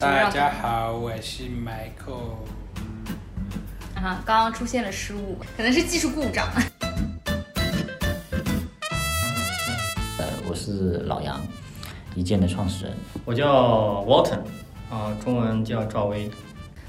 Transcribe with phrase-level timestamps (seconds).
[0.00, 2.36] 大家好，我是 Michael。
[3.96, 6.46] 啊，刚刚出现了失误，可能是技术故障。
[10.18, 11.40] 呃，我是老杨，
[12.14, 12.94] 一键的创始人。
[13.24, 14.38] 我叫 Walton，
[14.88, 16.30] 啊，中文叫赵薇。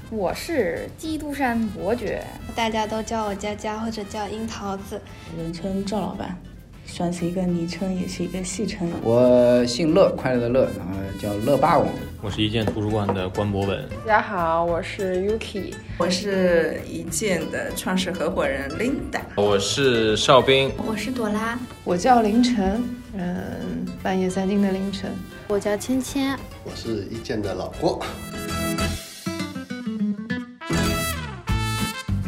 [0.08, 2.24] 我是基督山伯爵，
[2.54, 5.02] 大家都叫我佳佳或者叫樱桃子，
[5.36, 6.40] 人称赵老板。
[6.86, 8.88] 算是一个昵称，也是一个戏称。
[9.02, 11.88] 我姓乐，快乐的乐，然后叫乐霸王。
[12.22, 13.88] 我是一建图书馆的关博文。
[14.06, 19.20] 大家好，我是 Yuki，我是一建的创始合伙人 Linda。
[19.36, 25.10] 我是邵兵，我是朵拉，我叫凌晨，嗯，半夜三更的凌晨。
[25.48, 28.04] 我叫芊芊，我是一建的老郭。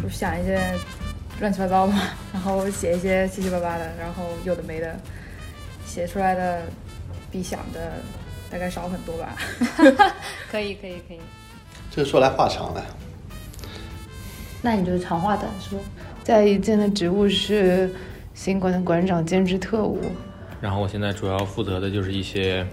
[0.02, 0.58] 我想一些。
[1.40, 2.00] 乱七八糟嘛，
[2.32, 4.96] 然后写一些七七八八的，然后有的没的，
[5.84, 6.62] 写出来的
[7.32, 7.94] 比想的
[8.52, 9.34] 大概少很多吧。
[10.52, 11.18] 可以可以可以。
[11.90, 12.84] 这说来话长了。
[14.60, 15.78] 那你就长话短说。
[16.22, 17.90] 在一建的职务是
[18.34, 20.00] 新馆的馆长兼职特务。
[20.60, 22.64] 然后我现在主要负责的就是一些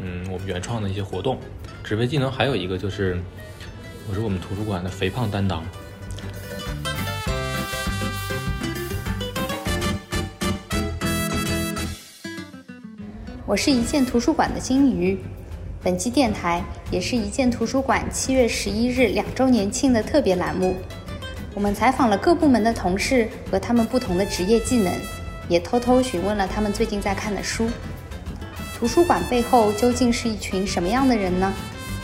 [0.00, 1.38] 嗯我们原创的一些活动。
[1.82, 3.18] 职位技能还有一个就是，
[4.10, 5.64] 我是我们图书馆的肥胖担当。
[13.48, 15.18] 我是一建图书馆的金鱼，
[15.82, 20.76] 本期电台也是一建图书馆七月十一日两周年庆的特别栏目。
[21.54, 24.92] 我们采访了各部门的同事和他们不同的职业技能，
[25.48, 27.66] 也偷偷询问了他们最近在看的书。
[28.78, 31.50] 图书馆背后究竟是一群什么样的人呢？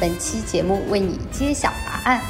[0.00, 2.22] 本期节目为你揭晓答案。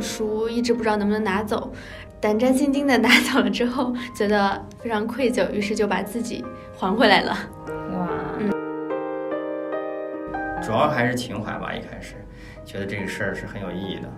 [0.00, 1.72] 书一直不知道能不能拿走，
[2.20, 6.44] 胆战心惊的拿走了之后，觉得非常愧疚，于是就把自己
[6.76, 7.36] 还回来了。
[7.92, 8.50] 哇，嗯，
[10.62, 11.72] 主要还是情怀吧。
[11.72, 12.14] 一开始
[12.64, 14.08] 觉得这个事儿是很有意义的，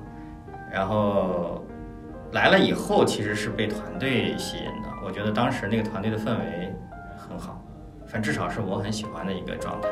[0.72, 1.64] 然后
[2.32, 4.88] 来了以后，其实是被团队吸引的。
[5.04, 6.75] 我觉得当时那个团队的氛围
[7.16, 7.62] 很好，
[8.06, 9.88] 反正至少是我很喜欢的一个状态。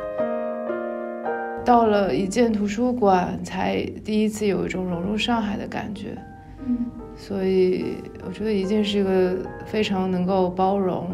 [1.66, 6.16] 到了一建图书馆，才第一次有一种融入上海的感觉。
[6.64, 11.10] 嗯，所以我觉得一建是一个非常能够包容，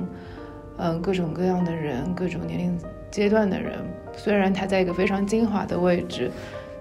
[0.77, 2.79] 嗯，各种各样的人，各种年龄
[3.11, 3.79] 阶段的人。
[4.15, 6.31] 虽然它在一个非常精华的位置，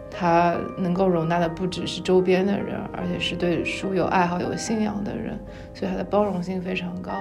[0.10, 5.40] 它能够容纳的不只是周边的人，而且是对书有爱好、有信仰的人，
[5.74, 7.14] 所以它的包容性非常高。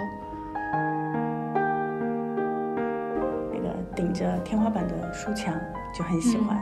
[4.00, 5.54] 顶着天花板的书墙。
[5.92, 6.56] 就很喜欢，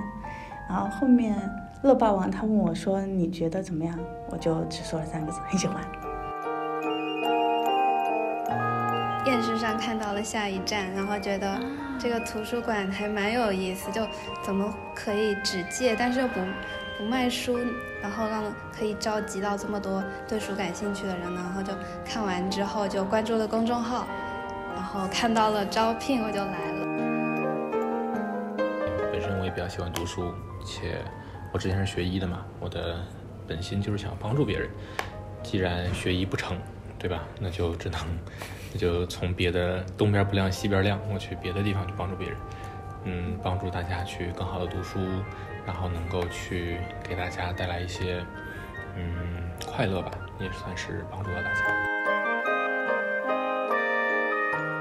[0.66, 1.37] 然后后面
[1.82, 3.94] 乐霸王他问我说：“你觉得怎么样？”
[4.32, 5.84] 我就只说了三个字：很喜欢。
[9.22, 11.60] 电视上看到了下一站，然后觉得
[11.99, 14.00] 这个图书馆还蛮有意思，就
[14.43, 16.41] 怎么可以只借，但是又不
[16.97, 17.59] 不卖书，
[18.00, 18.43] 然后让
[18.75, 21.43] 可以召集到这么多对书感兴趣的人呢？
[21.44, 24.06] 然后就看完之后就关注了公众号，
[24.75, 26.78] 然后看到了招聘，我就来了。
[29.58, 30.32] 比较喜欢读书，
[30.64, 31.02] 且
[31.52, 33.04] 我之前是学医的嘛，我的
[33.44, 34.70] 本心就是想帮助别人。
[35.42, 36.56] 既然学医不成，
[36.96, 37.24] 对吧？
[37.41, 38.00] 那就只能，
[38.72, 42.36] 那就从别的东边不亮西边亮，我去别的地方去帮助别人。
[43.02, 45.00] 嗯，帮助大家去更好的读书，
[45.66, 48.25] 然后能够去给大家带来一些
[48.96, 51.60] 嗯快乐吧，也算是帮助了大家。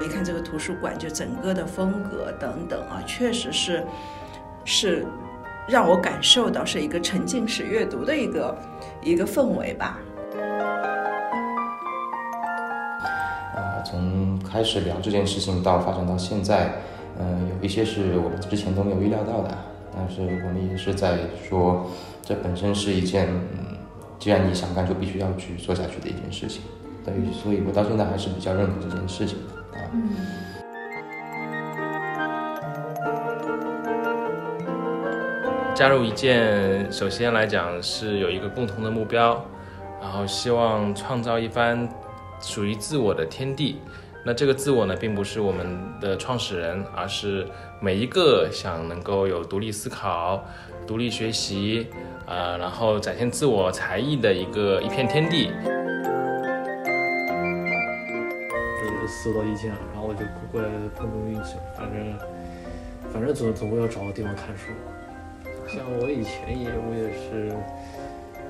[0.00, 3.84] 一看这个图书馆，就整个的风格等等啊，确实是。
[4.68, 5.06] 是
[5.66, 8.54] 让我感受到是一个沉浸式阅读的一个
[9.02, 9.98] 一个氛围吧。
[13.56, 16.70] 啊，从开始聊这件事情到发展到现在，
[17.18, 19.56] 嗯，有一些是我们之前都没有预料到的，
[19.96, 21.16] 但是我们也是在
[21.48, 21.86] 说，
[22.22, 23.78] 这本身是一件，嗯，
[24.18, 26.60] 既然你想干，就必须要去做下去的一件事情。
[27.06, 29.88] 对于，所以我到现在还是比较认可这件事情的啊。
[35.78, 39.40] 加入一件，首先来讲是有一个共同的目标，
[40.00, 41.88] 然后希望创造一番
[42.40, 43.80] 属于自我的天地。
[44.24, 47.46] 那这个自我呢，并不是我们的创始人，而是
[47.78, 50.44] 每一个想能够有独立思考、
[50.84, 51.86] 独立学习，
[52.26, 55.52] 呃，然后展现自我才艺的一个一片天地。
[58.80, 62.18] 就是搜到一件，然后我就过来碰碰运气，反正
[63.12, 64.72] 反正总总归要找个地方看书。
[65.68, 67.54] 像我以前也，我也是，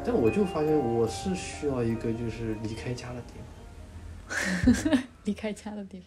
[0.04, 3.34] 但我就发现我是需要一个就是离开家的地
[4.84, 6.06] 方， 离开家的地方。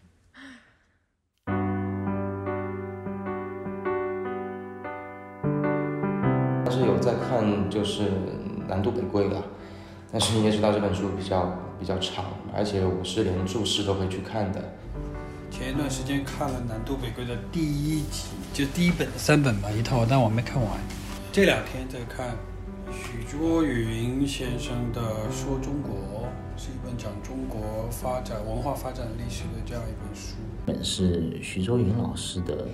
[6.64, 8.04] 但是有在看，就是
[8.70, 9.44] 南渡北归了。
[10.14, 12.24] 但是你也知道这本书比较比较长，
[12.56, 14.64] 而且我是连注释都会去看的。
[15.50, 20.80] 前一段时间看了《南渡北归》的第一集，就第一本三本吧，一套，但我没看完。
[21.34, 22.36] 这两天在看
[22.92, 25.00] 许卓云先生的
[25.32, 26.28] 《说中国》，
[26.62, 30.36] 是一本讲中国发展、文化发展历史的这样一本书。
[30.66, 32.66] 本是徐卓云老师的《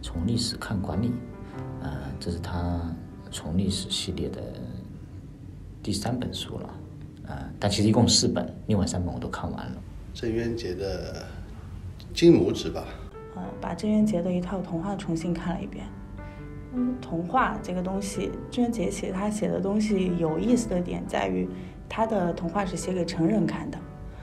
[0.00, 1.08] 从历史看管理》，
[1.82, 2.80] 呃，这是他
[3.30, 4.40] 从历史系列的
[5.82, 6.74] 第三本书了，
[7.26, 9.82] 呃，但其实一共四本，另外三本我都看完了。
[10.14, 11.26] 郑渊洁的
[12.14, 12.86] 金拇指吧，
[13.36, 15.84] 呃，把郑渊洁的一套童话重新看了一遍。
[17.00, 21.48] 童话这个东西，郑渊洁写他写的东西有意思的点在于，
[21.88, 23.78] 他的童话是写给成人看的。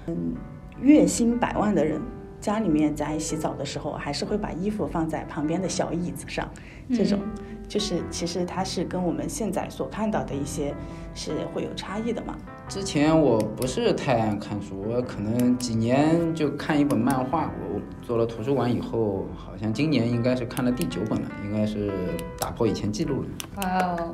[0.07, 0.33] 嗯，
[0.79, 1.99] 月薪百万的人，
[2.45, 6.47] 家里面在洗澡的时候，还是会把衣服放在旁边的小椅子上，
[6.93, 7.19] 这种
[7.67, 10.71] 就是其实它是跟我们现在所看到的一些
[11.15, 12.35] 是会有差异的嘛。
[12.67, 17.51] 之前我不是太爱看书，我可能几年就看一本漫画。
[17.73, 21.91] 我做了图书馆以后，好像今年应该是看了第九本了，应该是
[22.39, 23.27] 打破以前记录了。
[23.57, 24.13] 哇哦！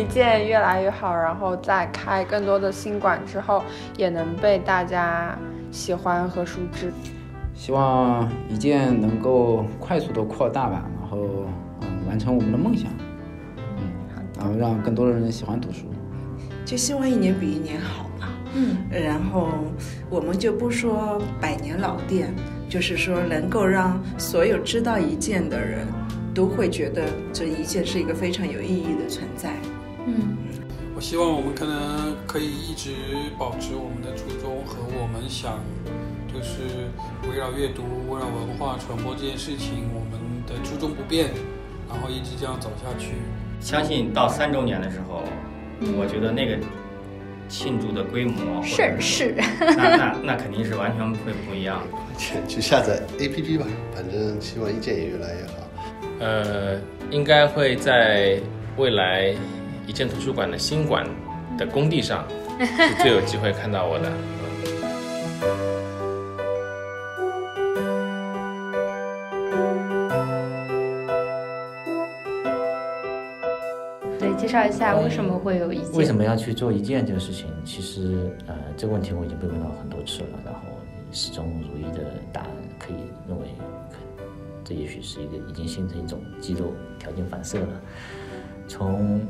[0.00, 3.62] 一件越来越好，然后再开更多的新馆之后，
[3.98, 5.38] 也能被大家
[5.70, 6.90] 喜欢和熟知。
[7.54, 11.18] 希望一件能够快速的扩大吧，然后
[11.82, 12.90] 嗯完成我们的梦想，
[13.58, 15.84] 嗯，然后让更多的人喜欢读书。
[16.64, 18.28] 就希望一年比一年好吧。
[18.54, 19.48] 嗯，然后
[20.08, 22.34] 我们就不说百年老店，
[22.70, 25.86] 就是说能够让所有知道一件的人
[26.34, 27.04] 都会觉得
[27.34, 29.52] 这一件是一个非常有意义的存在。
[30.06, 30.36] 嗯，
[30.94, 32.90] 我希望我们可能可以一直
[33.38, 35.58] 保持我们的初衷和我们想，
[36.32, 36.88] 就是
[37.30, 41.30] 围绕阅读、围绕文化传播这件事情，我们的初衷不变，
[41.88, 43.12] 然后一直这样走下去。
[43.60, 45.22] 相信到三周年的时候，
[45.80, 46.56] 嗯我觉得那个
[47.48, 51.82] 庆祝的规模，盛世那那那肯定是完全会不一样。
[52.16, 55.52] 去 去下载 APP 吧，反正希望一件也越来越好。
[56.20, 56.80] 呃，
[57.10, 58.40] 应该会在
[58.76, 59.34] 未来
[59.90, 61.04] 一建图书馆的新馆
[61.58, 62.24] 的工地上
[62.60, 64.08] 是最有机会看到我的。
[74.16, 75.92] 对，介绍一下为什么会有一件？
[75.94, 77.48] 为什么要去做一件这个事情？
[77.64, 80.60] 其实，呃，这个问题我已经被问到很多次了，然后
[81.10, 82.96] 始终如一的答案可以
[83.26, 83.48] 认为，
[84.62, 87.80] 这也许是一个已经形成一种肌肉条件反射了。
[88.68, 89.20] 从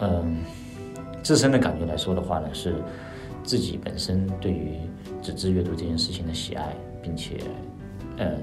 [0.00, 0.42] 嗯
[1.22, 2.76] 自身的感觉来说的话呢，是
[3.42, 4.78] 自己本身对于
[5.22, 7.38] 纸质阅读这件事情的喜爱，并且
[8.18, 8.36] 呃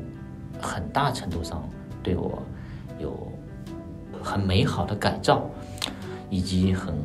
[0.59, 1.67] 很大程度上
[2.01, 2.41] 对我
[2.99, 3.31] 有
[4.21, 5.49] 很美好的改造，
[6.29, 6.95] 以及很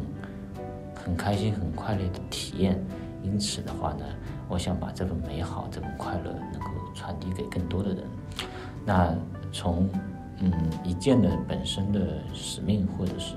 [0.95, 2.83] 很开心、很快乐的体验。
[3.23, 4.05] 因此的话呢，
[4.49, 8.05] 我想把这份美好、这份快乐能够传递给更多的人。
[8.85, 9.15] 那
[9.53, 9.89] 从
[10.39, 10.53] 嗯
[10.85, 12.01] 一件的本身的
[12.33, 13.35] 使命或者是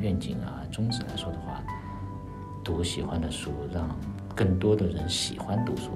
[0.00, 1.62] 愿景啊宗旨来说的话，
[2.62, 3.88] 读喜欢的书，让
[4.34, 5.90] 更多的人喜欢读书，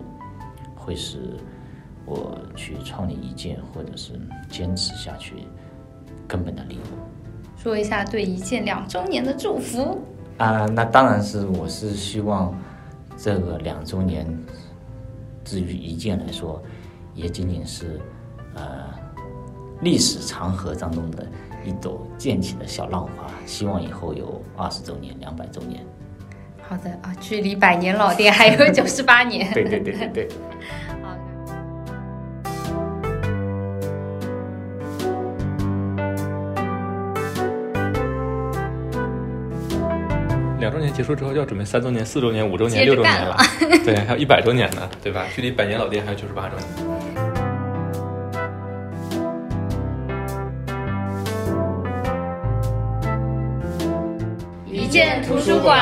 [0.77, 1.37] 会是
[2.05, 4.13] 我去创立一件或者是
[4.49, 5.35] 坚持下去
[6.27, 6.83] 根本的理由。
[7.57, 9.99] 说一下对一件两周年的祝福。
[10.39, 12.55] 啊，那当然是，我是希望
[13.17, 14.27] 这个两周年，
[15.45, 16.63] 至于一件来说，
[17.15, 18.01] 也仅仅是
[18.55, 18.85] 呃
[19.81, 21.27] 历史长河当中的
[21.69, 23.11] 一朵溅起的小浪花。
[23.45, 25.85] 希望以后有二十周年、两百周年。
[26.67, 29.53] 好的啊，距离百年老店还有 九十八年。
[29.53, 30.29] 对对对对对。
[40.59, 45.25] 两周年结束之后，就要准备三周年、四周年、五周年、六周年了干，对，还有一百周年呢，对吧？
[45.35, 46.98] 距离百年老店还有九十八周年。
[54.89, 55.79] 见图书馆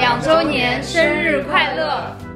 [0.00, 2.27] 两周年生日快乐！